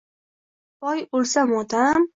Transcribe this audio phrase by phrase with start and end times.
[0.85, 2.01] Boy o’lsa-motam.